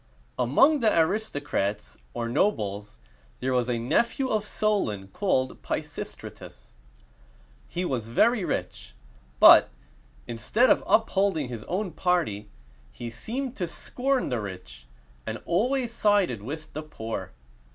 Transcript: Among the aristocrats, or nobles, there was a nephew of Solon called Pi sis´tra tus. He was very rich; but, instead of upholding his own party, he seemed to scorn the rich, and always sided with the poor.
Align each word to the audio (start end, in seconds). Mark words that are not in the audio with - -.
Among 0.39 0.79
the 0.79 0.91
aristocrats, 0.99 1.95
or 2.15 2.27
nobles, 2.27 2.97
there 3.39 3.53
was 3.53 3.69
a 3.69 3.77
nephew 3.77 4.29
of 4.29 4.45
Solon 4.47 5.09
called 5.09 5.61
Pi 5.61 5.81
sis´tra 5.81 6.33
tus. 6.35 6.73
He 7.69 7.85
was 7.85 8.07
very 8.07 8.43
rich; 8.43 8.95
but, 9.39 9.69
instead 10.27 10.71
of 10.71 10.83
upholding 10.87 11.49
his 11.49 11.63
own 11.65 11.91
party, 11.91 12.49
he 12.91 13.11
seemed 13.11 13.55
to 13.57 13.67
scorn 13.67 14.29
the 14.29 14.41
rich, 14.41 14.87
and 15.27 15.39
always 15.45 15.93
sided 15.93 16.41
with 16.41 16.73
the 16.73 16.81
poor. 16.81 17.31